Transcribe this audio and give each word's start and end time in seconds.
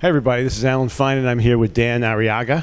Hey, 0.00 0.06
everybody, 0.06 0.44
this 0.44 0.56
is 0.56 0.64
Alan 0.64 0.88
Fine, 0.88 1.18
and 1.18 1.28
I'm 1.28 1.40
here 1.40 1.58
with 1.58 1.74
Dan 1.74 2.02
Arriaga, 2.02 2.62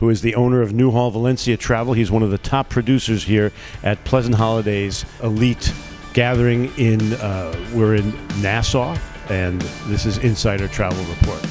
who 0.00 0.10
is 0.10 0.20
the 0.20 0.34
owner 0.34 0.60
of 0.60 0.74
Newhall 0.74 1.10
Valencia 1.10 1.56
Travel. 1.56 1.94
He's 1.94 2.10
one 2.10 2.22
of 2.22 2.30
the 2.30 2.36
top 2.36 2.68
producers 2.68 3.24
here 3.24 3.52
at 3.82 4.04
Pleasant 4.04 4.34
Holidays 4.34 5.06
Elite 5.22 5.72
Gathering 6.12 6.70
in, 6.76 7.14
uh, 7.14 7.56
we're 7.72 7.94
in 7.94 8.12
Nassau, 8.42 8.98
and 9.30 9.62
this 9.86 10.04
is 10.04 10.18
Insider 10.18 10.68
Travel 10.68 11.02
Report. 11.04 11.46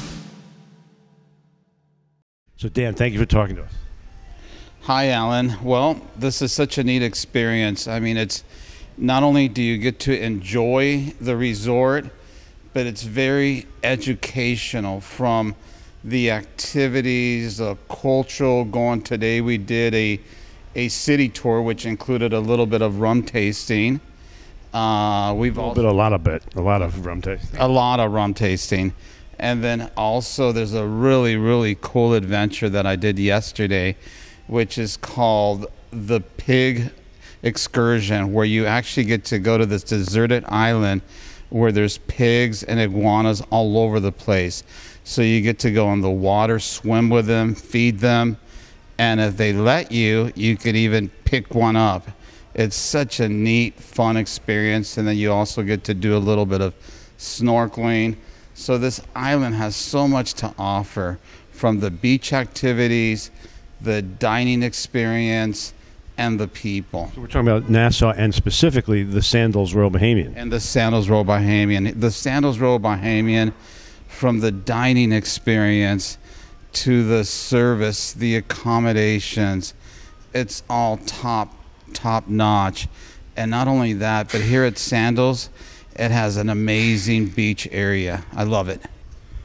So, 2.54 2.68
Dan, 2.68 2.94
thank 2.94 3.12
you 3.12 3.18
for 3.18 3.26
talking 3.26 3.56
to 3.56 3.64
us. 3.64 3.72
Hi, 4.82 5.08
Alan. 5.08 5.56
Well, 5.64 6.00
this 6.16 6.42
is 6.42 6.52
such 6.52 6.78
a 6.78 6.84
neat 6.84 7.02
experience. 7.02 7.88
I 7.88 7.98
mean, 7.98 8.16
it's 8.16 8.44
not 8.96 9.24
only 9.24 9.48
do 9.48 9.62
you 9.62 9.78
get 9.78 9.98
to 9.98 10.16
enjoy 10.16 11.12
the 11.20 11.36
resort, 11.36 12.04
but 12.74 12.86
it's 12.86 13.04
very 13.04 13.66
educational 13.82 15.00
from 15.00 15.54
the 16.02 16.30
activities, 16.30 17.56
the 17.58 17.76
cultural 17.88 18.64
going. 18.64 19.00
Today 19.00 19.40
we 19.40 19.56
did 19.56 19.94
a 19.94 20.20
a 20.76 20.88
city 20.88 21.28
tour, 21.28 21.62
which 21.62 21.86
included 21.86 22.32
a 22.32 22.40
little 22.40 22.66
bit 22.66 22.82
of 22.82 22.98
rum 22.98 23.22
tasting. 23.22 24.00
Uh, 24.74 25.32
we've 25.36 25.56
A 25.56 25.60
all 25.60 25.74
bit, 25.74 25.84
a 25.84 25.92
lot 25.92 26.12
of 26.12 26.24
bit, 26.24 26.42
a 26.56 26.60
lot 26.60 26.82
of 26.82 27.06
rum 27.06 27.22
tasting. 27.22 27.60
a 27.60 27.68
lot 27.68 28.00
of 28.00 28.12
rum 28.12 28.34
tasting. 28.34 28.92
And 29.38 29.62
then 29.62 29.90
also, 29.96 30.50
there's 30.50 30.74
a 30.74 30.86
really, 30.86 31.36
really 31.36 31.76
cool 31.80 32.14
adventure 32.14 32.68
that 32.68 32.86
I 32.86 32.96
did 32.96 33.18
yesterday, 33.18 33.96
which 34.48 34.76
is 34.76 34.96
called 34.96 35.66
the 35.92 36.20
Pig 36.20 36.90
Excursion, 37.44 38.32
where 38.32 38.44
you 38.44 38.66
actually 38.66 39.04
get 39.04 39.24
to 39.26 39.38
go 39.38 39.58
to 39.58 39.66
this 39.66 39.84
deserted 39.84 40.44
island 40.48 41.02
where 41.54 41.70
there's 41.70 41.98
pigs 41.98 42.64
and 42.64 42.80
iguanas 42.80 43.40
all 43.50 43.78
over 43.78 44.00
the 44.00 44.10
place. 44.10 44.64
So 45.04 45.22
you 45.22 45.40
get 45.40 45.60
to 45.60 45.70
go 45.70 45.92
in 45.92 46.00
the 46.00 46.10
water, 46.10 46.58
swim 46.58 47.10
with 47.10 47.26
them, 47.26 47.54
feed 47.54 48.00
them, 48.00 48.38
and 48.98 49.20
if 49.20 49.36
they 49.36 49.52
let 49.52 49.92
you, 49.92 50.32
you 50.34 50.56
could 50.56 50.74
even 50.74 51.10
pick 51.24 51.54
one 51.54 51.76
up. 51.76 52.08
It's 52.54 52.74
such 52.74 53.20
a 53.20 53.28
neat, 53.28 53.78
fun 53.78 54.16
experience, 54.16 54.98
and 54.98 55.06
then 55.06 55.16
you 55.16 55.30
also 55.30 55.62
get 55.62 55.84
to 55.84 55.94
do 55.94 56.16
a 56.16 56.18
little 56.18 56.44
bit 56.44 56.60
of 56.60 56.74
snorkeling. 57.18 58.16
So 58.54 58.76
this 58.76 59.00
island 59.14 59.54
has 59.54 59.76
so 59.76 60.08
much 60.08 60.34
to 60.34 60.52
offer 60.58 61.20
from 61.52 61.78
the 61.78 61.90
beach 61.92 62.32
activities, 62.32 63.30
the 63.80 64.02
dining 64.02 64.64
experience, 64.64 65.72
and 66.16 66.38
the 66.38 66.48
people. 66.48 67.10
So 67.14 67.20
we're 67.20 67.26
talking 67.26 67.48
about 67.48 67.68
Nassau 67.68 68.10
and 68.10 68.34
specifically 68.34 69.02
the 69.02 69.22
Sandals 69.22 69.74
Royal 69.74 69.90
Bahamian. 69.90 70.32
And 70.36 70.52
the 70.52 70.60
Sandals 70.60 71.08
Royal 71.08 71.24
Bahamian. 71.24 71.98
The 72.00 72.10
Sandals 72.10 72.58
Royal 72.58 72.78
Bahamian, 72.78 73.52
from 74.08 74.40
the 74.40 74.52
dining 74.52 75.12
experience 75.12 76.18
to 76.72 77.06
the 77.06 77.24
service, 77.24 78.12
the 78.12 78.36
accommodations, 78.36 79.74
it's 80.32 80.62
all 80.68 80.98
top, 80.98 81.54
top 81.92 82.28
notch. 82.28 82.88
And 83.36 83.50
not 83.50 83.68
only 83.68 83.94
that, 83.94 84.30
but 84.30 84.40
here 84.40 84.64
at 84.64 84.78
Sandals, 84.78 85.50
it 85.96 86.10
has 86.10 86.36
an 86.36 86.48
amazing 86.48 87.28
beach 87.28 87.68
area. 87.70 88.24
I 88.34 88.44
love 88.44 88.68
it. 88.68 88.80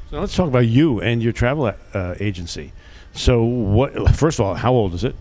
So 0.10 0.20
let's 0.20 0.36
talk 0.36 0.48
about 0.48 0.66
you 0.66 1.02
and 1.02 1.22
your 1.22 1.34
travel 1.34 1.72
uh, 1.94 2.16
agency. 2.20 2.74
So, 3.14 3.44
what? 3.44 4.16
First 4.16 4.40
of 4.40 4.46
all, 4.46 4.56
how 4.56 4.72
old 4.72 4.94
is 4.94 5.04
it? 5.04 5.16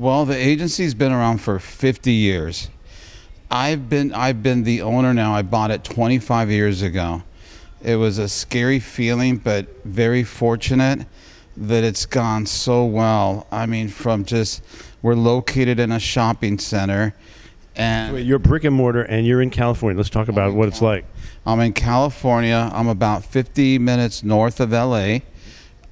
Well, 0.00 0.24
the 0.24 0.34
agency's 0.34 0.94
been 0.94 1.12
around 1.12 1.42
for 1.42 1.58
50 1.58 2.10
years. 2.10 2.70
I've 3.50 3.90
been 3.90 4.14
I've 4.14 4.42
been 4.42 4.62
the 4.62 4.80
owner 4.80 5.12
now. 5.12 5.34
I 5.34 5.42
bought 5.42 5.70
it 5.70 5.84
25 5.84 6.50
years 6.50 6.80
ago. 6.80 7.22
It 7.82 7.96
was 7.96 8.16
a 8.16 8.26
scary 8.26 8.80
feeling, 8.80 9.36
but 9.36 9.66
very 9.84 10.24
fortunate 10.24 11.06
that 11.54 11.84
it's 11.84 12.06
gone 12.06 12.46
so 12.46 12.86
well. 12.86 13.46
I 13.52 13.66
mean, 13.66 13.88
from 13.88 14.24
just 14.24 14.62
we're 15.02 15.16
located 15.16 15.78
in 15.78 15.92
a 15.92 16.00
shopping 16.00 16.58
center, 16.58 17.14
and 17.76 18.14
Wait, 18.14 18.24
You're 18.24 18.38
brick 18.38 18.64
and 18.64 18.74
mortar, 18.74 19.02
and 19.02 19.26
you're 19.26 19.42
in 19.42 19.50
California. 19.50 19.98
Let's 19.98 20.08
talk 20.08 20.28
about 20.28 20.54
what 20.54 20.68
it's 20.68 20.80
like. 20.80 21.04
I'm 21.44 21.60
in 21.60 21.74
California. 21.74 22.70
I'm 22.72 22.88
about 22.88 23.22
50 23.22 23.78
minutes 23.78 24.22
north 24.22 24.60
of 24.60 24.72
LA. 24.72 25.18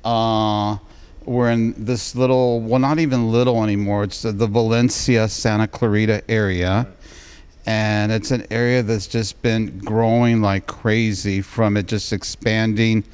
Uh, 0.03 0.79
we're 1.29 1.51
in 1.51 1.85
this 1.85 2.15
little, 2.15 2.61
well, 2.61 2.81
not 2.81 2.99
even 2.99 3.31
little 3.31 3.63
anymore. 3.63 4.05
It's 4.05 4.23
the, 4.23 4.33
the 4.33 4.47
Valencia 4.47 5.29
Santa 5.29 5.69
Clarita 5.69 6.23
area. 6.31 6.87
And 7.67 8.11
it's 8.11 8.31
an 8.31 8.47
area 8.51 8.83
that's 8.83 9.07
just 9.07 9.43
been 9.43 9.79
growing 9.81 10.41
like 10.41 10.67
crazy 10.67 11.43
from 11.43 11.77
it 11.77 11.87
just 11.87 12.15
expanding 12.15 13.05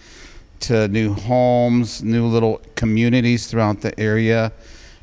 to 0.61 0.87
new 0.89 1.13
homes, 1.13 2.03
new 2.03 2.27
little 2.27 2.61
communities 2.77 3.49
throughout 3.49 3.81
the 3.81 3.99
area. 3.99 4.53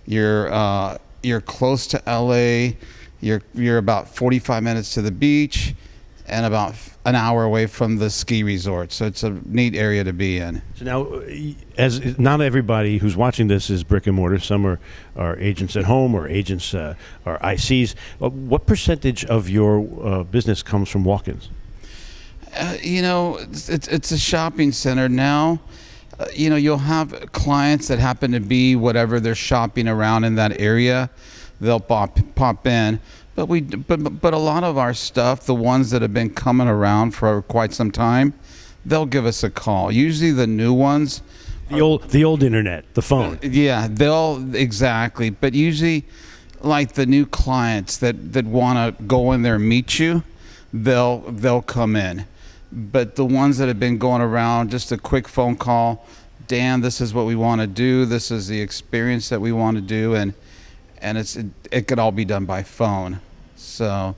You're 0.05 0.51
uh, 0.51 0.97
you're 1.21 1.41
close 1.41 1.88
to 1.88 2.01
LA. 2.07 2.77
You're 3.19 3.41
you're 3.53 3.77
about 3.77 4.07
45 4.16 4.63
minutes 4.63 4.94
to 4.94 5.01
the 5.01 5.11
beach, 5.11 5.75
and 6.31 6.46
about 6.46 6.74
an 7.06 7.16
hour 7.16 7.44
away 7.44 7.68
from 7.68 7.97
the 7.97 8.09
ski 8.09 8.42
resort. 8.42 8.92
So 8.94 9.06
it's 9.06 9.22
a 9.24 9.31
neat 9.46 9.75
area 9.75 10.03
to 10.03 10.14
be 10.14 10.38
in. 10.38 10.62
So 10.75 10.86
now, 10.86 11.03
uh, 11.03 11.53
as 11.78 12.18
not 12.18 12.42
everybody 12.42 12.97
who's 12.97 13.18
watching 13.18 13.47
this 13.47 13.69
is 13.69 13.84
brick 13.84 14.08
and 14.08 14.16
mortar. 14.16 14.40
Some 14.40 14.66
are, 14.66 14.80
are 15.18 15.38
agents 15.38 15.75
at 15.75 15.84
home 15.84 16.16
or 16.16 16.28
agents 16.28 16.74
uh, 16.74 16.96
or 17.25 17.38
ICs. 17.40 17.96
Uh, 18.22 18.30
What 18.30 18.66
percentage 18.66 19.25
of 19.25 19.50
your 19.50 19.86
uh, 20.03 20.24
business 20.24 20.64
comes 20.64 20.90
from 20.90 21.03
walk-ins? 21.03 21.50
Uh, 22.56 22.78
you 22.81 23.02
know, 23.02 23.38
it's, 23.38 23.69
it's, 23.69 23.88
it's 23.90 24.12
a 24.12 24.18
shopping 24.18 24.72
center 24.72 25.09
now. 25.09 25.59
Uh, 26.18 26.28
you 26.34 26.50
know, 26.50 26.56
you'll 26.56 26.78
have 26.78 27.31
clients 27.34 27.90
that 27.90 28.00
happen 28.00 28.31
to 28.31 28.40
be 28.40 28.75
whatever 28.75 29.19
they're 29.19 29.36
shopping 29.36 29.88
around 29.88 30.24
in 30.24 30.36
that 30.36 30.59
area. 30.62 31.09
They'll 31.59 31.80
pop 31.80 32.18
pop 32.36 32.66
in, 32.66 33.00
but 33.36 33.47
we 33.47 33.62
but 33.62 34.22
but 34.22 34.34
a 34.34 34.38
lot 34.38 34.64
of 34.64 34.78
our 34.78 34.94
stuff, 34.94 35.46
the 35.46 35.56
ones 35.56 35.92
that 35.92 36.02
have 36.02 36.14
been 36.14 36.30
coming 36.30 36.68
around 36.68 37.12
for 37.12 37.42
quite 37.44 37.74
some 37.74 37.92
time, 37.92 38.34
they'll 38.86 39.06
give 39.06 39.25
us 39.25 39.44
a 39.44 39.50
call. 39.50 39.92
Usually, 39.92 40.31
the 40.31 40.47
new 40.47 40.74
ones, 40.74 41.22
The 41.69 41.81
old 41.81 42.09
the 42.09 42.24
old 42.25 42.44
internet, 42.44 42.94
the 42.94 43.02
phone. 43.02 43.36
Uh, 43.36 43.47
yeah, 43.47 43.88
they'll 43.90 44.56
exactly. 44.56 45.30
But 45.30 45.53
usually, 45.53 46.06
like 46.62 46.94
the 46.94 47.06
new 47.06 47.25
clients 47.25 47.97
that 47.97 48.34
that 48.34 48.46
want 48.46 48.97
to 48.97 49.03
go 49.03 49.31
in 49.31 49.42
there 49.42 49.56
and 49.56 49.68
meet 49.68 49.98
you, 49.98 50.24
they'll 50.74 51.19
they'll 51.19 51.62
come 51.62 51.96
in. 51.96 52.25
But 52.72 53.16
the 53.16 53.25
ones 53.25 53.58
that 53.58 53.68
have 53.68 53.80
been 53.80 53.98
going 53.98 54.22
around, 54.22 54.72
just 54.72 54.92
a 54.92 54.98
quick 54.98 55.28
phone 55.28 55.58
call, 55.58 56.06
Dan, 56.48 56.81
this 56.81 57.02
is 57.02 57.13
what 57.13 57.25
we 57.25 57.36
want 57.36 57.62
to 57.62 57.68
do. 57.68 58.06
This 58.06 58.31
is 58.31 58.48
the 58.48 58.62
experience 58.62 59.30
that 59.30 59.40
we 59.42 59.52
want 59.52 59.78
to 59.78 59.81
do, 59.81 60.16
and 60.16 60.34
and 61.01 61.17
it's 61.17 61.35
it, 61.35 61.47
it 61.72 61.88
could 61.88 62.00
all 62.00 62.12
be 62.12 62.25
done 62.25 62.45
by 62.45 62.63
phone. 62.63 63.19
So. 63.56 64.16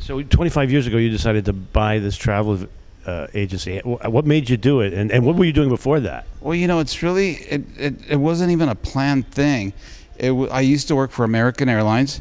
So 0.00 0.22
25 0.22 0.70
years 0.70 0.86
ago, 0.86 0.98
you 0.98 1.08
decided 1.08 1.46
to 1.46 1.54
buy 1.54 1.98
this 1.98 2.14
travel 2.14 2.66
uh, 3.06 3.26
agency. 3.32 3.78
What 3.78 4.26
made 4.26 4.50
you 4.50 4.56
do 4.56 4.80
it, 4.80 4.92
and, 4.92 5.10
and 5.10 5.24
what 5.24 5.36
were 5.36 5.44
you 5.44 5.52
doing 5.52 5.68
before 5.68 6.00
that? 6.00 6.26
Well, 6.40 6.54
you 6.54 6.66
know, 6.66 6.80
it's 6.80 7.02
really 7.02 7.32
it, 7.34 7.62
it, 7.78 7.94
it 8.10 8.16
wasn't 8.16 8.50
even 8.50 8.68
a 8.68 8.74
planned 8.74 9.30
thing. 9.30 9.72
It 10.18 10.28
w- 10.28 10.50
I 10.50 10.60
used 10.60 10.88
to 10.88 10.96
work 10.96 11.10
for 11.10 11.24
American 11.24 11.68
Airlines. 11.68 12.20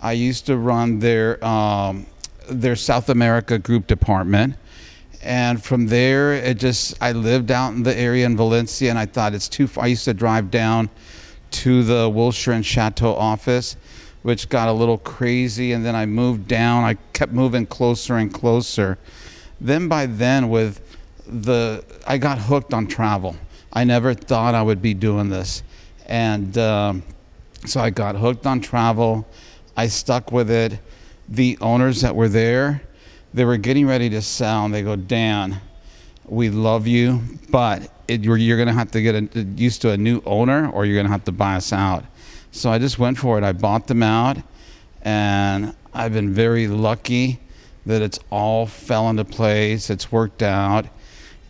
I 0.00 0.12
used 0.12 0.46
to 0.46 0.56
run 0.56 1.00
their 1.00 1.44
um, 1.44 2.06
their 2.48 2.76
South 2.76 3.08
America 3.08 3.58
group 3.58 3.86
department, 3.86 4.54
and 5.22 5.62
from 5.62 5.86
there, 5.86 6.34
it 6.34 6.58
just 6.58 6.96
I 7.02 7.12
lived 7.12 7.50
out 7.50 7.72
in 7.74 7.82
the 7.82 7.96
area 7.96 8.26
in 8.26 8.36
Valencia, 8.36 8.90
and 8.90 8.98
I 8.98 9.06
thought 9.06 9.34
it's 9.34 9.48
too. 9.48 9.66
far. 9.66 9.84
I 9.84 9.86
used 9.88 10.04
to 10.04 10.14
drive 10.14 10.50
down 10.50 10.90
to 11.54 11.84
the 11.84 12.08
Wilshire 12.08 12.52
and 12.52 12.66
Shatto 12.66 13.14
office, 13.14 13.76
which 14.22 14.48
got 14.48 14.68
a 14.68 14.72
little 14.72 14.98
crazy, 14.98 15.72
and 15.72 15.84
then 15.84 15.94
I 15.94 16.04
moved 16.04 16.48
down. 16.48 16.82
I 16.82 16.94
kept 17.12 17.32
moving 17.32 17.64
closer 17.64 18.16
and 18.16 18.32
closer. 18.32 18.98
Then 19.60 19.86
by 19.86 20.06
then, 20.06 20.48
with 20.48 20.80
the 21.26 21.84
I 22.06 22.18
got 22.18 22.38
hooked 22.38 22.74
on 22.74 22.86
travel. 22.86 23.36
I 23.72 23.84
never 23.84 24.14
thought 24.14 24.54
I 24.54 24.62
would 24.62 24.82
be 24.82 24.94
doing 24.94 25.30
this, 25.30 25.62
and 26.06 26.56
um, 26.58 27.02
so 27.66 27.80
I 27.80 27.90
got 27.90 28.16
hooked 28.16 28.46
on 28.46 28.60
travel. 28.60 29.26
I 29.76 29.86
stuck 29.86 30.32
with 30.32 30.50
it. 30.50 30.78
The 31.28 31.56
owners 31.60 32.02
that 32.02 32.14
were 32.14 32.28
there, 32.28 32.82
they 33.32 33.44
were 33.44 33.56
getting 33.56 33.86
ready 33.86 34.10
to 34.10 34.22
sell, 34.22 34.64
and 34.64 34.74
they 34.74 34.82
go, 34.82 34.96
Dan, 34.96 35.60
we 36.26 36.50
love 36.50 36.86
you, 36.86 37.20
but 37.50 37.90
it, 38.08 38.22
you're, 38.22 38.36
you're 38.36 38.56
going 38.56 38.68
to 38.68 38.74
have 38.74 38.90
to 38.92 39.02
get 39.02 39.14
a, 39.14 39.42
used 39.56 39.82
to 39.82 39.90
a 39.90 39.96
new 39.96 40.22
owner, 40.24 40.70
or 40.70 40.84
you're 40.84 40.96
going 40.96 41.06
to 41.06 41.12
have 41.12 41.24
to 41.24 41.32
buy 41.32 41.56
us 41.56 41.72
out. 41.72 42.04
So 42.50 42.70
I 42.70 42.78
just 42.78 42.98
went 42.98 43.18
for 43.18 43.38
it. 43.38 43.44
I 43.44 43.52
bought 43.52 43.86
them 43.86 44.02
out, 44.02 44.38
and 45.02 45.74
I've 45.92 46.12
been 46.12 46.32
very 46.32 46.68
lucky 46.68 47.40
that 47.86 48.02
it's 48.02 48.18
all 48.30 48.66
fell 48.66 49.10
into 49.10 49.24
place. 49.24 49.90
It's 49.90 50.10
worked 50.10 50.42
out. 50.42 50.86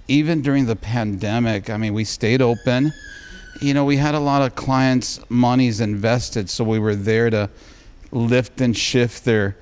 Even 0.08 0.42
during 0.42 0.66
the 0.66 0.76
pandemic, 0.76 1.70
I 1.70 1.76
mean, 1.76 1.94
we 1.94 2.04
stayed 2.04 2.42
open. 2.42 2.92
You 3.60 3.74
know, 3.74 3.84
we 3.84 3.96
had 3.96 4.14
a 4.14 4.20
lot 4.20 4.42
of 4.42 4.54
clients' 4.54 5.20
monies 5.28 5.80
invested, 5.80 6.50
so 6.50 6.64
we 6.64 6.78
were 6.78 6.94
there 6.94 7.30
to 7.30 7.50
lift 8.10 8.60
and 8.60 8.76
shift 8.76 9.24
their 9.24 9.56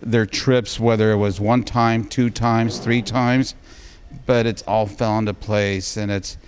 their 0.00 0.26
trips, 0.26 0.78
whether 0.78 1.12
it 1.12 1.16
was 1.16 1.40
one 1.40 1.62
time, 1.62 2.04
two 2.04 2.28
times, 2.28 2.78
three 2.78 3.00
times. 3.00 3.54
But 4.26 4.46
it's 4.46 4.62
all 4.62 4.86
fell 4.86 5.18
into 5.18 5.34
place, 5.34 5.96
and 5.96 6.10
it's 6.10 6.38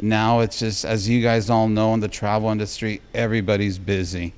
Now 0.00 0.40
it's 0.40 0.58
just, 0.58 0.84
as 0.84 1.08
you 1.08 1.22
guys 1.22 1.48
all 1.48 1.68
know 1.68 1.94
in 1.94 2.00
the 2.00 2.08
travel 2.08 2.50
industry, 2.50 3.00
everybody's 3.14 3.78
busy, 3.78 4.34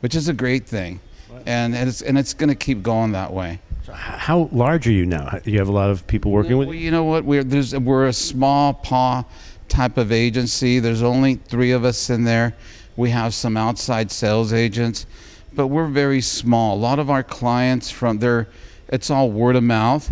which 0.00 0.14
is 0.14 0.28
a 0.28 0.32
great 0.32 0.66
thing. 0.66 1.00
And 1.46 1.74
it's, 1.74 2.00
and 2.00 2.16
it's 2.16 2.32
going 2.32 2.48
to 2.48 2.54
keep 2.54 2.82
going 2.82 3.12
that 3.12 3.30
way. 3.32 3.60
So 3.84 3.92
how 3.92 4.48
large 4.50 4.86
are 4.86 4.92
you 4.92 5.04
now? 5.04 5.28
Do 5.44 5.50
you 5.50 5.58
have 5.58 5.68
a 5.68 5.72
lot 5.72 5.90
of 5.90 6.06
people 6.06 6.30
working 6.30 6.56
with 6.56 6.68
Well, 6.68 6.74
you? 6.74 6.84
you 6.86 6.90
know 6.90 7.04
what? 7.04 7.24
We're 7.24 7.44
there's 7.44 7.76
we're 7.76 8.06
a 8.06 8.14
small 8.14 8.72
paw 8.72 9.24
type 9.68 9.98
of 9.98 10.10
agency. 10.10 10.78
There's 10.78 11.02
only 11.02 11.34
three 11.34 11.72
of 11.72 11.84
us 11.84 12.08
in 12.08 12.24
there. 12.24 12.54
We 12.96 13.10
have 13.10 13.34
some 13.34 13.58
outside 13.58 14.10
sales 14.10 14.54
agents, 14.54 15.04
but 15.52 15.66
we're 15.66 15.88
very 15.88 16.22
small. 16.22 16.76
A 16.76 16.80
lot 16.80 16.98
of 16.98 17.10
our 17.10 17.22
clients 17.22 17.90
from 17.90 18.20
there, 18.20 18.48
it's 18.88 19.10
all 19.10 19.30
word 19.30 19.54
of 19.56 19.64
mouth. 19.64 20.10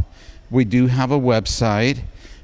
We 0.50 0.66
do 0.66 0.88
have 0.88 1.10
a 1.10 1.18
website, 1.18 2.02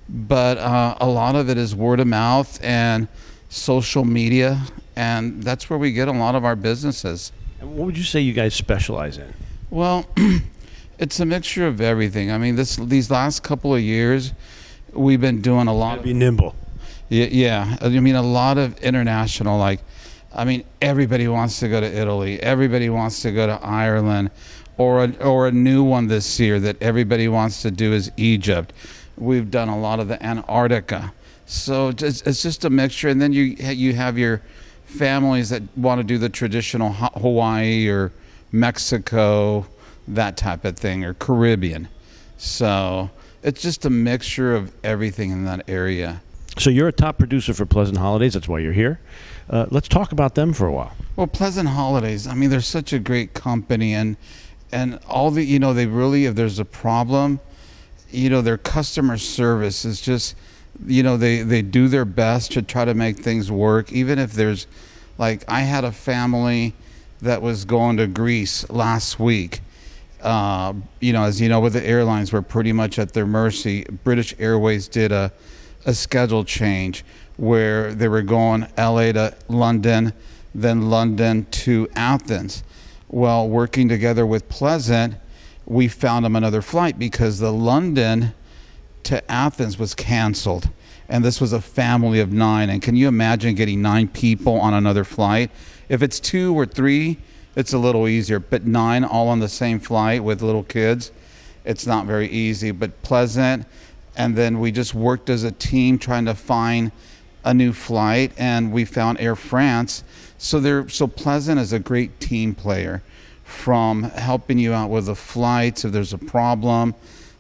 but 0.08 0.58
uh, 0.58 0.96
a 1.00 1.06
lot 1.06 1.36
of 1.36 1.48
it 1.50 1.58
is 1.58 1.74
word 1.74 2.00
of 2.00 2.06
mouth 2.06 2.58
and 2.62 3.08
social 3.48 4.04
media, 4.04 4.62
and 4.96 5.42
that's 5.42 5.68
where 5.68 5.78
we 5.78 5.92
get 5.92 6.08
a 6.08 6.12
lot 6.12 6.34
of 6.34 6.44
our 6.44 6.56
businesses. 6.56 7.32
And 7.60 7.76
what 7.76 7.86
would 7.86 7.98
you 7.98 8.04
say 8.04 8.20
you 8.20 8.32
guys 8.32 8.54
specialize 8.54 9.18
in? 9.18 9.32
Well, 9.70 10.06
it's 10.98 11.20
a 11.20 11.26
mixture 11.26 11.66
of 11.66 11.80
everything. 11.80 12.30
I 12.30 12.38
mean, 12.38 12.56
this 12.56 12.76
these 12.76 13.10
last 13.10 13.42
couple 13.42 13.74
of 13.74 13.80
years, 13.80 14.32
we've 14.92 15.20
been 15.20 15.40
doing 15.42 15.66
a 15.68 15.74
lot. 15.74 15.98
Of, 15.98 16.04
Be 16.04 16.14
nimble. 16.14 16.54
yeah, 17.08 17.26
yeah, 17.30 17.76
I 17.80 17.88
mean, 17.88 18.14
a 18.14 18.22
lot 18.22 18.58
of 18.58 18.78
international. 18.78 19.58
Like, 19.58 19.80
I 20.34 20.44
mean, 20.44 20.64
everybody 20.80 21.28
wants 21.28 21.60
to 21.60 21.68
go 21.68 21.80
to 21.80 21.86
Italy. 21.86 22.40
Everybody 22.40 22.88
wants 22.90 23.22
to 23.22 23.32
go 23.32 23.46
to 23.46 23.62
Ireland, 23.62 24.30
or 24.78 25.04
a, 25.04 25.12
or 25.22 25.48
a 25.48 25.52
new 25.52 25.82
one 25.82 26.06
this 26.06 26.38
year 26.40 26.60
that 26.60 26.80
everybody 26.80 27.28
wants 27.28 27.62
to 27.62 27.70
do 27.70 27.92
is 27.92 28.10
Egypt. 28.16 28.72
We've 29.18 29.50
done 29.50 29.68
a 29.68 29.78
lot 29.78 30.00
of 30.00 30.08
the 30.08 30.22
Antarctica. 30.24 31.12
So 31.46 31.92
just, 31.92 32.26
it's 32.26 32.42
just 32.42 32.64
a 32.64 32.70
mixture, 32.70 33.08
and 33.08 33.20
then 33.20 33.32
you 33.32 33.42
you 33.42 33.94
have 33.94 34.18
your 34.18 34.42
families 34.84 35.50
that 35.50 35.62
want 35.76 35.98
to 35.98 36.04
do 36.04 36.18
the 36.18 36.28
traditional 36.28 36.92
Hawaii 36.92 37.88
or 37.88 38.12
Mexico, 38.52 39.66
that 40.08 40.36
type 40.36 40.64
of 40.64 40.76
thing, 40.76 41.04
or 41.04 41.14
Caribbean. 41.14 41.88
So 42.36 43.10
it's 43.42 43.62
just 43.62 43.84
a 43.84 43.90
mixture 43.90 44.54
of 44.54 44.72
everything 44.84 45.30
in 45.30 45.44
that 45.44 45.68
area. 45.68 46.20
So 46.58 46.70
you're 46.70 46.88
a 46.88 46.92
top 46.92 47.18
producer 47.18 47.54
for 47.54 47.66
Pleasant 47.66 47.98
Holidays. 47.98 48.34
That's 48.34 48.48
why 48.48 48.58
you're 48.58 48.72
here. 48.72 49.00
Uh, 49.48 49.66
let's 49.70 49.88
talk 49.88 50.12
about 50.12 50.34
them 50.34 50.52
for 50.52 50.66
a 50.66 50.72
while. 50.72 50.92
Well, 51.16 51.26
Pleasant 51.26 51.68
Holidays. 51.68 52.26
I 52.26 52.34
mean, 52.34 52.50
they're 52.50 52.60
such 52.60 52.92
a 52.92 52.98
great 52.98 53.34
company, 53.34 53.94
and 53.94 54.16
and 54.72 54.98
all 55.08 55.30
the 55.30 55.44
you 55.44 55.58
know 55.58 55.72
they 55.72 55.86
really 55.86 56.26
if 56.26 56.34
there's 56.34 56.58
a 56.58 56.64
problem, 56.64 57.40
you 58.10 58.30
know 58.30 58.40
their 58.40 58.58
customer 58.58 59.18
service 59.18 59.84
is 59.84 60.00
just 60.00 60.34
you 60.86 61.02
know 61.02 61.16
they 61.16 61.42
they 61.42 61.62
do 61.62 61.88
their 61.88 62.04
best 62.04 62.52
to 62.52 62.62
try 62.62 62.84
to 62.84 62.94
make 62.94 63.18
things 63.18 63.50
work, 63.50 63.92
even 63.92 64.18
if 64.18 64.32
there's 64.32 64.66
like 65.18 65.44
I 65.48 65.60
had 65.60 65.84
a 65.84 65.92
family 65.92 66.74
that 67.20 67.42
was 67.42 67.64
going 67.64 67.96
to 67.96 68.06
Greece 68.06 68.68
last 68.70 69.18
week. 69.18 69.60
Uh, 70.20 70.74
you 71.00 71.12
know, 71.12 71.24
as 71.24 71.40
you 71.40 71.48
know, 71.48 71.60
with 71.60 71.72
the 71.72 71.86
airlines, 71.86 72.32
we're 72.32 72.42
pretty 72.42 72.72
much 72.72 72.98
at 72.98 73.12
their 73.12 73.26
mercy. 73.26 73.84
British 74.04 74.34
Airways 74.38 74.88
did 74.88 75.12
a 75.12 75.32
a 75.86 75.94
schedule 75.94 76.44
change 76.44 77.04
where 77.36 77.94
they 77.94 78.08
were 78.08 78.22
going 78.22 78.66
LA 78.76 79.12
to 79.12 79.34
London, 79.48 80.12
then 80.54 80.90
London 80.90 81.46
to 81.50 81.88
Athens. 81.94 82.62
Well, 83.08 83.48
working 83.48 83.88
together 83.88 84.26
with 84.26 84.48
Pleasant, 84.48 85.14
we 85.68 85.86
found 85.86 86.24
them 86.24 86.34
another 86.34 86.62
flight 86.62 86.98
because 86.98 87.38
the 87.38 87.52
London 87.52 88.32
to 89.02 89.30
Athens 89.30 89.78
was 89.78 89.94
canceled. 89.94 90.70
And 91.10 91.22
this 91.22 91.40
was 91.40 91.52
a 91.52 91.60
family 91.60 92.20
of 92.20 92.32
nine. 92.32 92.70
And 92.70 92.80
can 92.80 92.96
you 92.96 93.06
imagine 93.06 93.54
getting 93.54 93.82
nine 93.82 94.08
people 94.08 94.54
on 94.54 94.72
another 94.72 95.04
flight? 95.04 95.50
If 95.90 96.02
it's 96.02 96.20
two 96.20 96.58
or 96.58 96.64
three, 96.64 97.18
it's 97.54 97.74
a 97.74 97.78
little 97.78 98.08
easier. 98.08 98.38
But 98.38 98.64
nine 98.64 99.04
all 99.04 99.28
on 99.28 99.40
the 99.40 99.48
same 99.48 99.78
flight 99.78 100.24
with 100.24 100.42
little 100.42 100.64
kids, 100.64 101.12
it's 101.64 101.86
not 101.86 102.06
very 102.06 102.28
easy. 102.28 102.70
But 102.70 103.02
Pleasant, 103.02 103.66
and 104.16 104.36
then 104.36 104.60
we 104.60 104.72
just 104.72 104.94
worked 104.94 105.28
as 105.28 105.44
a 105.44 105.52
team 105.52 105.98
trying 105.98 106.24
to 106.24 106.34
find 106.34 106.92
a 107.44 107.52
new 107.52 107.72
flight, 107.72 108.32
and 108.36 108.72
we 108.72 108.84
found 108.84 109.20
Air 109.20 109.36
France. 109.36 110.02
So 110.38 110.60
they're 110.60 110.88
so 110.88 111.06
Pleasant 111.06 111.60
is 111.60 111.72
a 111.72 111.78
great 111.78 112.20
team 112.20 112.54
player, 112.54 113.02
from 113.48 114.02
helping 114.02 114.58
you 114.58 114.74
out 114.74 114.90
with 114.90 115.06
the 115.06 115.14
flights 115.14 115.84
if 115.84 115.90
there's 115.90 116.12
a 116.12 116.18
problem. 116.18 116.94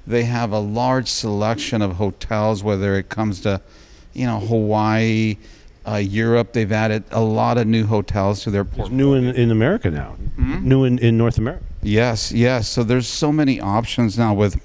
They 0.06 0.24
have 0.24 0.52
a 0.52 0.58
large 0.58 1.06
selection 1.08 1.82
of 1.82 1.96
hotels, 1.96 2.64
whether 2.64 2.96
it 2.96 3.10
comes 3.10 3.42
to, 3.42 3.60
you 4.14 4.24
know, 4.26 4.40
Hawaii, 4.40 5.36
uh, 5.86 5.96
Europe. 5.96 6.54
They've 6.54 6.72
added 6.72 7.04
a 7.10 7.20
lot 7.20 7.58
of 7.58 7.66
new 7.66 7.84
hotels 7.86 8.42
to 8.44 8.50
their 8.50 8.62
It's 8.62 8.70
portfolio. 8.74 8.96
new 8.96 9.14
in, 9.14 9.34
in 9.36 9.50
America 9.50 9.90
now. 9.90 10.16
New 10.38 10.84
in, 10.84 10.98
in 10.98 11.18
North 11.18 11.36
America. 11.36 11.62
Yes, 11.82 12.32
yes. 12.32 12.68
So 12.68 12.82
there's 12.84 13.06
so 13.06 13.30
many 13.30 13.60
options 13.60 14.16
now 14.18 14.32
with 14.32 14.58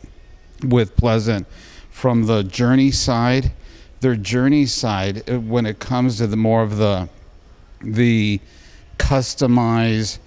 with 0.64 0.96
Pleasant 0.96 1.46
from 1.92 2.26
the 2.26 2.44
journey 2.44 2.90
side. 2.92 3.52
Their 4.00 4.16
journey 4.16 4.66
side, 4.66 5.30
uh, 5.30 5.40
when 5.42 5.66
it 5.66 5.80
comes 5.80 6.18
to 6.20 6.28
the 6.28 6.38
more 6.38 6.64
of 6.64 6.78
the 6.78 7.10
the 7.82 8.40
customized 8.98 10.20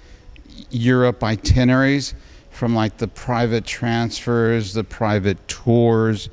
Europe 0.71 1.23
itineraries, 1.23 2.15
from 2.51 2.75
like 2.75 2.97
the 2.97 3.09
private 3.09 3.67
transfers, 3.67 4.73
the 4.73 4.85
private 4.85 5.47
tours, 5.47 6.31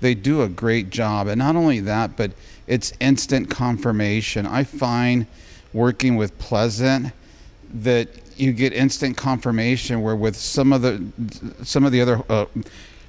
they 0.00 0.14
do 0.14 0.42
a 0.42 0.48
great 0.48 0.90
job. 0.90 1.28
And 1.28 1.38
not 1.38 1.56
only 1.56 1.80
that, 1.80 2.16
but 2.16 2.32
it's 2.66 2.92
instant 3.00 3.50
confirmation. 3.50 4.46
I 4.46 4.64
find 4.64 5.26
working 5.72 6.16
with 6.16 6.36
Pleasant 6.38 7.12
that 7.72 8.08
you 8.36 8.52
get 8.52 8.72
instant 8.72 9.16
confirmation 9.16 10.02
where 10.02 10.16
with 10.16 10.34
some 10.34 10.72
of 10.72 10.82
the 10.82 11.04
some 11.62 11.84
of 11.84 11.92
the 11.92 12.00
other 12.00 12.22
uh, 12.28 12.46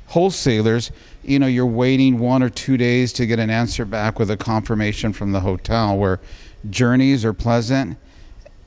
wholesalers 0.07 0.91
you 1.23 1.39
know 1.39 1.47
you're 1.47 1.65
waiting 1.65 2.19
one 2.19 2.43
or 2.43 2.49
two 2.49 2.77
days 2.77 3.13
to 3.13 3.25
get 3.25 3.39
an 3.39 3.49
answer 3.49 3.85
back 3.85 4.19
with 4.19 4.29
a 4.29 4.37
confirmation 4.37 5.13
from 5.13 5.31
the 5.31 5.39
hotel 5.39 5.97
where 5.97 6.19
journeys 6.69 7.23
are 7.23 7.33
pleasant 7.33 7.97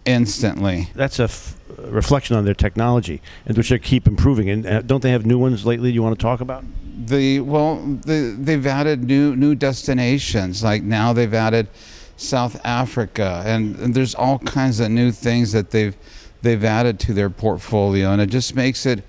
instantly 0.04 0.90
That's 0.94 1.18
a 1.18 1.24
f- 1.24 1.56
reflection 1.78 2.36
on 2.36 2.44
their 2.44 2.54
technology, 2.54 3.20
and 3.46 3.56
which 3.56 3.70
they 3.70 3.78
keep 3.78 4.06
improving. 4.06 4.48
And 4.48 4.66
uh, 4.66 4.82
don't 4.82 5.02
they 5.02 5.10
have 5.10 5.26
new 5.26 5.38
ones 5.38 5.64
lately 5.64 5.90
you 5.90 6.02
want 6.02 6.18
to 6.18 6.22
talk 6.22 6.40
about? 6.40 6.64
the 6.96 7.40
well 7.40 7.76
the, 7.76 8.36
they've 8.38 8.66
added 8.66 9.04
new 9.04 9.34
new 9.34 9.54
destinations 9.54 10.62
like 10.62 10.82
now 10.82 11.12
they've 11.12 11.34
added 11.34 11.68
South 12.16 12.60
Africa 12.64 13.42
and, 13.44 13.76
and 13.76 13.94
there's 13.94 14.14
all 14.14 14.38
kinds 14.38 14.78
of 14.80 14.90
new 14.90 15.10
things 15.10 15.52
that 15.52 15.70
they've 15.70 15.96
they've 16.42 16.64
added 16.64 17.00
to 17.00 17.12
their 17.12 17.30
portfolio 17.30 18.12
and 18.12 18.20
it 18.20 18.30
just 18.30 18.54
makes 18.54 18.86
it 18.86 19.02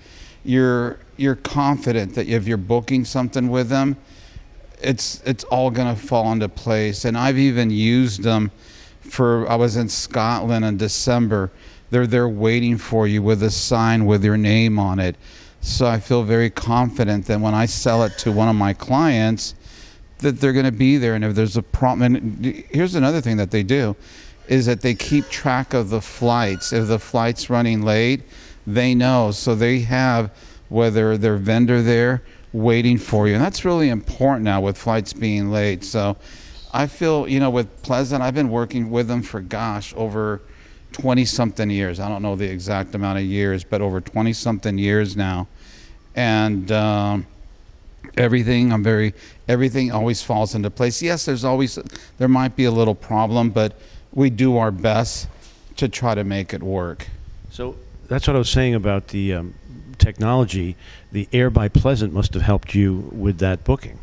you're 0.43 0.97
you're 1.17 1.35
confident 1.35 2.15
that 2.15 2.27
if 2.27 2.47
you're 2.47 2.57
booking 2.57 3.05
something 3.05 3.49
with 3.49 3.69
them 3.69 3.95
it's 4.81 5.21
it's 5.25 5.43
all 5.45 5.69
going 5.69 5.93
to 5.93 6.01
fall 6.01 6.31
into 6.31 6.49
place 6.49 7.05
and 7.05 7.17
I've 7.17 7.37
even 7.37 7.69
used 7.69 8.23
them 8.23 8.51
for 9.05 9.49
I 9.49 9.55
was 9.55 9.77
in 9.77 9.89
Scotland 9.89 10.65
in 10.65 10.77
December. 10.77 11.51
They're 11.91 12.07
there 12.07 12.29
waiting 12.29 12.77
for 12.77 13.07
you 13.07 13.21
with 13.21 13.43
a 13.43 13.51
sign 13.51 14.05
with 14.05 14.23
your 14.23 14.37
name 14.37 14.79
on 14.79 14.99
it. 14.99 15.15
So 15.61 15.87
I 15.87 15.99
feel 15.99 16.23
very 16.23 16.49
confident 16.49 17.25
that 17.25 17.39
when 17.39 17.53
I 17.53 17.65
sell 17.65 18.03
it 18.03 18.17
to 18.19 18.31
one 18.31 18.49
of 18.49 18.55
my 18.55 18.73
clients 18.73 19.55
that 20.19 20.39
they're 20.39 20.53
going 20.53 20.65
to 20.65 20.71
be 20.71 20.97
there. 20.97 21.15
And 21.15 21.23
if 21.23 21.35
there's 21.35 21.57
a 21.57 21.63
problem 21.63 22.15
and 22.15 22.45
here's 22.69 22.95
another 22.95 23.21
thing 23.21 23.37
that 23.37 23.51
they 23.51 23.63
do 23.63 23.95
is 24.47 24.65
that 24.67 24.81
they 24.81 24.93
keep 24.93 25.27
track 25.29 25.73
of 25.73 25.89
the 25.89 26.01
flights. 26.01 26.71
If 26.71 26.87
the 26.87 26.99
flight's 26.99 27.49
running 27.49 27.81
late 27.81 28.21
they 28.67 28.95
know. 28.95 29.31
So 29.31 29.55
they 29.55 29.79
have 29.81 30.31
whether 30.69 31.17
their 31.17 31.37
vendor 31.37 31.81
there 31.81 32.23
waiting 32.53 32.97
for 32.97 33.27
you. 33.27 33.35
And 33.35 33.43
that's 33.43 33.65
really 33.65 33.89
important 33.89 34.43
now 34.43 34.61
with 34.61 34.77
flights 34.77 35.13
being 35.13 35.51
late. 35.51 35.83
So 35.83 36.17
i 36.75 36.85
feel 36.87 37.27
you 37.27 37.39
know 37.39 37.49
with 37.49 37.81
pleasant 37.83 38.21
i've 38.21 38.35
been 38.35 38.49
working 38.49 38.89
with 38.91 39.07
them 39.07 39.21
for 39.21 39.41
gosh 39.41 39.93
over 39.95 40.41
20 40.91 41.25
something 41.25 41.69
years 41.69 41.99
i 41.99 42.07
don't 42.07 42.21
know 42.21 42.35
the 42.35 42.49
exact 42.49 42.93
amount 42.95 43.17
of 43.17 43.23
years 43.23 43.63
but 43.63 43.81
over 43.81 44.01
20 44.01 44.33
something 44.33 44.77
years 44.77 45.15
now 45.15 45.47
and 46.15 46.71
um, 46.71 47.25
everything 48.17 48.71
i'm 48.71 48.83
very 48.83 49.13
everything 49.47 49.91
always 49.91 50.21
falls 50.21 50.53
into 50.55 50.69
place 50.69 51.01
yes 51.01 51.25
there's 51.25 51.45
always 51.45 51.79
there 52.17 52.27
might 52.27 52.55
be 52.55 52.65
a 52.65 52.71
little 52.71 52.95
problem 52.95 53.49
but 53.49 53.73
we 54.13 54.29
do 54.29 54.57
our 54.57 54.71
best 54.71 55.27
to 55.75 55.89
try 55.89 56.13
to 56.15 56.23
make 56.23 56.53
it 56.53 56.61
work 56.61 57.07
So 57.55 57.77
that's 58.07 58.27
what 58.27 58.35
I 58.35 58.39
was 58.39 58.49
saying 58.49 58.75
about 58.75 59.07
the 59.09 59.33
um, 59.33 59.53
technology. 59.97 60.75
The 61.13 61.29
Air 61.31 61.49
by 61.49 61.69
Pleasant 61.69 62.11
must 62.11 62.33
have 62.33 62.43
helped 62.43 62.75
you 62.75 63.09
with 63.13 63.39
that 63.39 63.63
booking. 63.63 63.97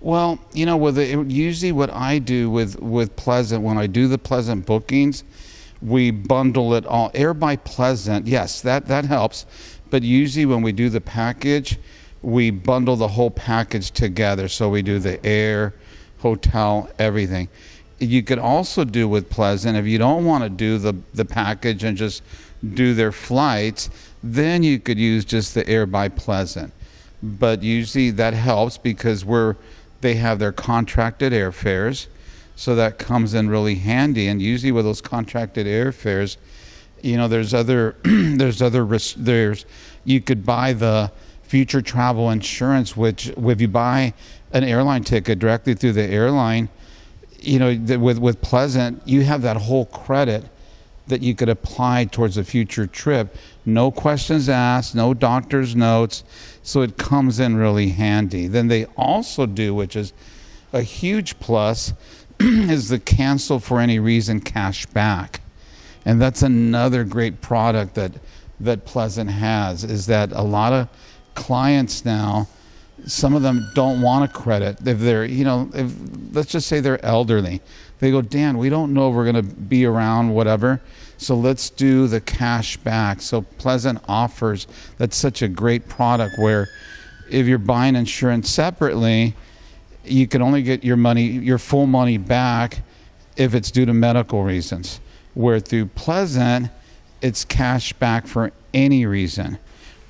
Well 0.00 0.38
you 0.52 0.66
know 0.66 0.76
with 0.76 0.96
the, 0.96 1.24
usually 1.28 1.72
what 1.72 1.90
i 1.90 2.18
do 2.18 2.50
with 2.50 2.80
with 2.80 3.14
pleasant 3.16 3.62
when 3.62 3.76
i 3.78 3.86
do 3.86 4.08
the 4.08 4.18
pleasant 4.18 4.64
bookings 4.66 5.24
we 5.82 6.10
bundle 6.10 6.74
it 6.74 6.84
all 6.86 7.10
air 7.14 7.34
by 7.34 7.56
pleasant 7.56 8.26
yes 8.26 8.60
that 8.60 8.86
that 8.86 9.04
helps 9.04 9.46
but 9.90 10.02
usually 10.02 10.46
when 10.46 10.62
we 10.62 10.72
do 10.72 10.88
the 10.88 11.00
package 11.00 11.78
we 12.22 12.50
bundle 12.50 12.96
the 12.96 13.08
whole 13.08 13.30
package 13.30 13.90
together 13.90 14.48
so 14.48 14.68
we 14.68 14.82
do 14.82 14.98
the 14.98 15.24
air 15.24 15.74
hotel, 16.20 16.88
everything. 16.98 17.48
You 17.98 18.22
could 18.22 18.38
also 18.38 18.84
do 18.84 19.08
with 19.08 19.28
Pleasant 19.28 19.76
if 19.76 19.86
you 19.86 19.98
don't 19.98 20.24
want 20.24 20.44
to 20.44 20.50
do 20.50 20.78
the 20.78 20.94
the 21.12 21.24
package 21.24 21.84
and 21.84 21.96
just 21.96 22.22
do 22.74 22.94
their 22.94 23.12
flights, 23.12 23.90
then 24.22 24.62
you 24.62 24.78
could 24.78 24.98
use 24.98 25.24
just 25.24 25.54
the 25.54 25.66
Air 25.68 25.86
by 25.86 26.08
Pleasant. 26.08 26.72
But 27.22 27.62
usually 27.62 28.10
that 28.12 28.32
helps 28.32 28.78
because 28.78 29.24
we're 29.24 29.56
they 30.00 30.14
have 30.16 30.38
their 30.38 30.52
contracted 30.52 31.32
airfares, 31.32 32.06
so 32.56 32.74
that 32.74 32.98
comes 32.98 33.34
in 33.34 33.48
really 33.48 33.76
handy. 33.76 34.28
And 34.28 34.40
usually 34.40 34.72
with 34.72 34.84
those 34.84 35.00
contracted 35.00 35.66
airfares, 35.66 36.36
you 37.02 37.16
know, 37.16 37.28
there's 37.28 37.54
other 37.54 37.96
there's 38.04 38.62
other 38.62 38.84
ris- 38.84 39.14
there's 39.16 39.66
you 40.04 40.20
could 40.20 40.44
buy 40.44 40.72
the 40.72 41.10
future 41.42 41.82
travel 41.82 42.30
insurance, 42.30 42.96
which 42.96 43.28
if 43.28 43.60
you 43.60 43.68
buy 43.68 44.14
an 44.52 44.64
airline 44.64 45.04
ticket 45.04 45.38
directly 45.38 45.74
through 45.74 45.92
the 45.92 46.04
airline, 46.04 46.68
you 47.40 47.58
know, 47.58 47.74
with 47.98 48.18
with 48.18 48.40
Pleasant, 48.40 49.02
you 49.06 49.22
have 49.22 49.42
that 49.42 49.56
whole 49.56 49.86
credit 49.86 50.44
that 51.10 51.22
you 51.22 51.34
could 51.34 51.48
apply 51.48 52.06
towards 52.06 52.36
a 52.36 52.44
future 52.44 52.86
trip. 52.86 53.36
No 53.66 53.90
questions 53.90 54.48
asked, 54.48 54.94
no 54.94 55.14
doctor's 55.14 55.76
notes, 55.76 56.24
so 56.62 56.82
it 56.82 56.96
comes 56.96 57.38
in 57.38 57.56
really 57.56 57.90
handy. 57.90 58.46
Then 58.46 58.68
they 58.68 58.86
also 58.96 59.46
do, 59.46 59.74
which 59.74 59.94
is 59.94 60.12
a 60.72 60.82
huge 60.82 61.38
plus, 61.38 61.92
is 62.40 62.88
the 62.88 62.98
cancel 62.98 63.60
for 63.60 63.80
any 63.80 63.98
reason 63.98 64.40
cash 64.40 64.86
back. 64.86 65.40
And 66.04 66.20
that's 66.20 66.42
another 66.42 67.04
great 67.04 67.40
product 67.40 67.94
that 67.94 68.12
that 68.60 68.84
Pleasant 68.84 69.30
has 69.30 69.84
is 69.84 70.06
that 70.06 70.32
a 70.32 70.42
lot 70.42 70.72
of 70.72 70.88
clients 71.34 72.04
now 72.04 72.46
some 73.06 73.34
of 73.34 73.42
them 73.42 73.70
don't 73.74 74.02
want 74.02 74.24
a 74.24 74.28
credit 74.28 74.76
if 74.86 74.98
they're 74.98 75.24
you 75.24 75.44
know 75.44 75.70
if 75.72 75.92
let's 76.32 76.52
just 76.52 76.66
say 76.66 76.80
they're 76.80 77.02
elderly 77.04 77.60
they 78.00 78.10
go 78.10 78.22
dan 78.22 78.58
we 78.58 78.68
don't 78.68 78.92
know 78.92 79.10
if 79.10 79.14
we're 79.14 79.30
going 79.30 79.36
to 79.36 79.54
be 79.54 79.84
around 79.84 80.34
whatever. 80.34 80.80
So 81.18 81.36
let's 81.36 81.68
do 81.68 82.06
the 82.06 82.20
cash 82.20 82.78
back. 82.78 83.20
So 83.20 83.42
pleasant 83.42 84.00
offers 84.08 84.66
that's 84.96 85.16
such 85.16 85.42
a 85.42 85.48
great 85.48 85.88
product 85.88 86.38
where 86.38 86.68
if 87.30 87.46
you're 87.46 87.58
buying 87.58 87.94
insurance 87.94 88.50
separately 88.50 89.36
you 90.04 90.26
can 90.26 90.40
only 90.42 90.62
get 90.62 90.82
your 90.82 90.96
money 90.96 91.24
your 91.24 91.58
full 91.58 91.86
money 91.86 92.18
back 92.18 92.82
if 93.36 93.54
it's 93.54 93.70
due 93.70 93.86
to 93.86 93.94
medical 93.94 94.42
reasons. 94.42 95.00
Where 95.34 95.60
through 95.60 95.86
pleasant 95.86 96.70
it's 97.20 97.44
cash 97.44 97.92
back 97.92 98.26
for 98.26 98.50
any 98.72 99.04
reason. 99.04 99.58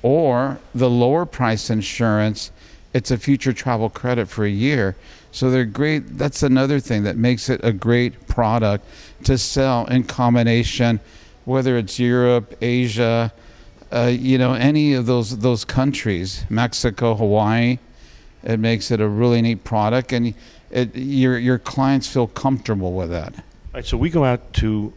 Or 0.01 0.59
the 0.73 0.89
lower 0.89 1.25
price 1.25 1.69
insurance 1.69 2.51
it's 2.93 3.11
a 3.11 3.17
future 3.17 3.53
travel 3.53 3.89
credit 3.89 4.27
for 4.27 4.45
a 4.45 4.49
year 4.49 4.95
so 5.31 5.49
they're 5.49 5.65
great 5.65 6.17
that's 6.17 6.43
another 6.43 6.79
thing 6.79 7.03
that 7.03 7.17
makes 7.17 7.49
it 7.49 7.59
a 7.63 7.71
great 7.71 8.27
product 8.27 8.85
to 9.23 9.37
sell 9.37 9.85
in 9.87 10.03
combination 10.03 10.99
whether 11.45 11.77
it's 11.77 11.99
europe 11.99 12.55
asia 12.61 13.31
uh, 13.91 14.05
you 14.11 14.37
know 14.37 14.53
any 14.53 14.93
of 14.93 15.05
those 15.05 15.37
those 15.39 15.65
countries 15.65 16.45
mexico 16.49 17.15
hawaii 17.15 17.77
it 18.43 18.59
makes 18.59 18.91
it 18.91 18.99
a 18.99 19.07
really 19.07 19.41
neat 19.41 19.63
product 19.63 20.11
and 20.13 20.33
it, 20.71 20.95
your 20.95 21.37
your 21.37 21.59
clients 21.59 22.07
feel 22.07 22.27
comfortable 22.27 22.93
with 22.93 23.09
that 23.09 23.33
All 23.73 23.75
right, 23.75 23.85
so 23.85 23.97
we 23.97 24.09
go 24.09 24.23
out 24.25 24.53
to 24.55 24.91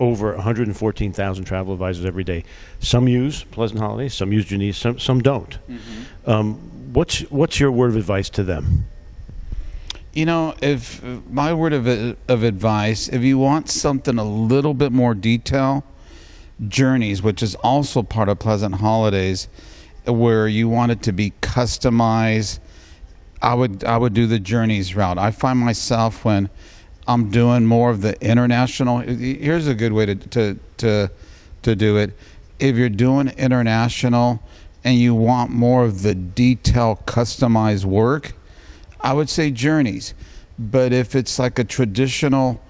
over 0.00 0.34
114,000 0.34 1.44
travel 1.44 1.74
advisors 1.74 2.06
every 2.06 2.24
day. 2.24 2.42
Some 2.80 3.06
use 3.06 3.44
Pleasant 3.44 3.80
Holidays, 3.80 4.14
some 4.14 4.32
use 4.32 4.46
Janice, 4.46 4.78
some 4.78 4.98
some 4.98 5.20
don't. 5.20 5.58
Um, 6.26 6.54
what's 6.92 7.20
what's 7.30 7.60
your 7.60 7.70
word 7.70 7.90
of 7.90 7.96
advice 7.96 8.30
to 8.30 8.42
them? 8.42 8.86
You 10.12 10.26
know, 10.26 10.54
if 10.60 11.02
my 11.30 11.54
word 11.54 11.72
of 11.72 11.86
of 12.28 12.42
advice, 12.42 13.08
if 13.08 13.22
you 13.22 13.38
want 13.38 13.70
something 13.70 14.18
a 14.18 14.24
little 14.24 14.74
bit 14.74 14.90
more 14.90 15.14
detail, 15.14 15.84
Journeys, 16.66 17.22
which 17.22 17.42
is 17.42 17.54
also 17.56 18.02
part 18.02 18.28
of 18.28 18.40
Pleasant 18.40 18.76
Holidays, 18.76 19.48
where 20.06 20.48
you 20.48 20.68
want 20.68 20.90
it 20.90 21.02
to 21.04 21.12
be 21.12 21.32
customized, 21.42 22.58
I 23.40 23.54
would 23.54 23.84
I 23.84 23.98
would 23.98 24.12
do 24.12 24.26
the 24.26 24.40
Journeys 24.40 24.96
route. 24.96 25.16
I 25.16 25.30
find 25.30 25.60
myself 25.60 26.24
when 26.24 26.50
I'm 27.06 27.30
doing 27.30 27.64
more 27.64 27.90
of 27.90 28.02
the 28.02 28.20
international. 28.20 28.98
Here's 28.98 29.68
a 29.68 29.74
good 29.74 29.92
way 29.92 30.06
to 30.06 30.14
to 30.16 30.58
to, 30.78 31.10
to 31.62 31.76
do 31.76 31.96
it. 31.98 32.16
If 32.58 32.76
you're 32.76 32.88
doing 32.88 33.28
international 33.38 34.42
and 34.82 34.98
you 34.98 35.14
want 35.14 35.50
more 35.50 35.84
of 35.84 36.02
the 36.02 36.16
detail 36.16 37.00
customized 37.06 37.84
work, 37.84 38.32
I 39.02 39.12
would 39.12 39.28
say 39.28 39.50
Journeys. 39.50 40.14
But 40.58 40.92
if 40.92 41.14
it's 41.14 41.38
like 41.38 41.58
a 41.58 41.64
traditional 41.64 42.60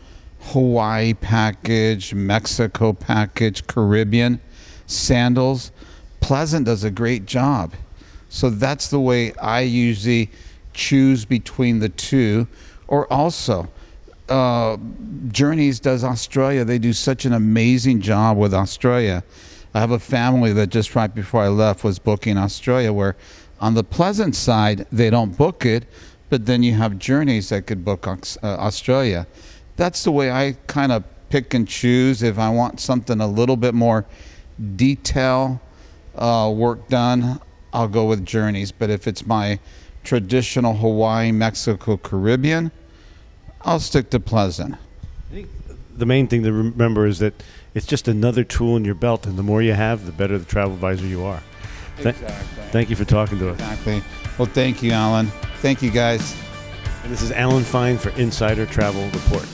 Hawaii 0.41 1.15
package, 1.15 2.15
Mexico 2.15 2.93
package, 2.93 3.67
Caribbean, 3.67 4.41
sandals, 4.87 5.73
Pleasant 6.21 6.67
does 6.67 6.85
a 6.85 6.91
great 6.91 7.25
job. 7.25 7.73
So 8.29 8.51
that's 8.51 8.89
the 8.89 9.01
way 9.01 9.33
I 9.35 9.61
usually 9.61 10.31
choose 10.73 11.25
between 11.25 11.81
the 11.81 11.89
two. 11.89 12.47
Or 12.87 13.11
also, 13.13 13.69
uh, 14.29 14.77
Journeys 15.29 15.81
does 15.81 16.05
Australia. 16.05 16.65
They 16.65 16.79
do 16.79 16.93
such 16.93 17.25
an 17.25 17.33
amazing 17.33 18.01
job 18.01 18.37
with 18.37 18.55
Australia. 18.55 19.25
I 19.75 19.81
have 19.81 19.91
a 19.93 19.99
family 19.99 20.53
that 20.53 20.69
just 20.69 20.95
right 20.95 21.13
before 21.13 21.43
I 21.43 21.49
left 21.49 21.85
was 21.85 21.99
booking 21.99 22.37
Australia, 22.37 22.93
where 22.93 23.17
on 23.61 23.75
the 23.75 23.85
Pleasant 23.85 24.37
side, 24.37 24.87
they 24.93 25.11
don't 25.11 25.37
book 25.37 25.65
it, 25.65 25.87
but 26.31 26.47
then 26.47 26.63
you 26.63 26.73
have 26.75 26.99
Journeys 26.99 27.51
that 27.51 27.67
could 27.67 27.85
book 27.85 28.07
uh, 28.07 28.17
Australia. 28.43 29.27
That's 29.77 30.05
the 30.05 30.13
way 30.13 30.31
I 30.31 30.57
kind 30.67 30.93
of 30.93 31.05
pick 31.29 31.53
and 31.53 31.69
choose. 31.69 32.23
If 32.23 32.39
I 32.39 32.49
want 32.49 32.81
something 32.81 33.21
a 33.21 33.27
little 33.27 33.57
bit 33.57 33.75
more 33.75 34.07
detail 34.77 35.61
uh, 36.15 36.53
work 36.55 36.89
done, 36.89 37.41
I'll 37.73 37.89
go 37.89 38.07
with 38.07 38.25
Journeys. 38.25 38.73
But 38.73 38.91
if 38.91 39.07
it's 39.07 39.27
my 39.27 39.59
traditional 40.05 40.75
Hawaii, 40.77 41.33
Mexico, 41.33 41.97
Caribbean, 41.97 42.71
I'll 43.63 43.81
stick 43.81 44.11
to 44.11 44.21
Pleasant. 44.21 44.75
I 44.75 45.35
think 45.35 45.49
the 45.97 46.07
main 46.07 46.29
thing 46.29 46.43
to 46.45 46.53
remember 46.53 47.07
is 47.07 47.19
that 47.19 47.35
it's 47.75 47.87
just 47.87 48.09
another 48.09 48.43
tool 48.45 48.77
in 48.77 48.85
your 48.85 48.95
belt, 48.95 49.27
and 49.27 49.39
the 49.39 49.43
more 49.43 49.63
you 49.63 49.75
have, 49.75 50.07
the 50.07 50.13
better 50.13 50.39
the 50.39 50.45
travel 50.45 50.75
advisor 50.75 51.07
you 51.07 51.25
are. 51.25 51.43
Th- 51.99 52.15
Exactly. 52.15 52.65
Thank 52.71 52.91
you 52.91 52.97
for 52.97 53.05
talking 53.05 53.39
to 53.41 53.51
us. 53.51 53.55
Exactly. 53.61 54.03
Well, 54.39 54.49
thank 54.49 54.83
you, 54.83 54.93
Alan. 54.93 55.31
Thank 55.61 55.83
you, 55.83 55.91
guys. 55.91 56.35
And 57.03 57.13
this 57.13 57.21
is 57.21 57.33
Alan 57.33 57.65
Fine 57.65 57.99
for 57.99 58.09
Insider 58.11 58.65
Travel 58.65 59.05
Report. 59.11 59.47